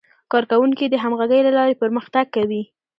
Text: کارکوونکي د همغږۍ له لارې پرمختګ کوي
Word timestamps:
کارکوونکي 0.31 0.85
د 0.89 0.95
همغږۍ 1.03 1.41
له 1.43 1.51
لارې 1.57 1.79
پرمختګ 1.81 2.25
کوي 2.35 2.63